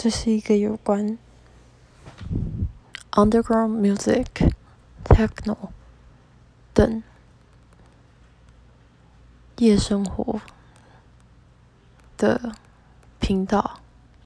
[0.00, 1.18] 这是一个有关
[3.10, 4.52] underground music
[5.02, 5.70] techno
[6.72, 7.02] 等
[9.56, 10.40] 夜生活
[12.16, 12.54] 的
[13.18, 13.80] 频道